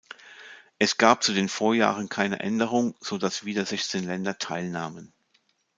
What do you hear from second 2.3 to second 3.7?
Änderung, so dass wieder